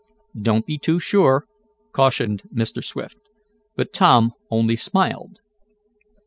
"Don't 0.35 0.65
be 0.65 0.79
too 0.79 0.97
sure," 0.97 1.45
cautioned 1.91 2.41
Mr. 2.51 2.83
Swift, 2.83 3.17
but 3.75 3.93
Tom 3.93 4.31
only 4.49 4.75
smiled. 4.75 5.37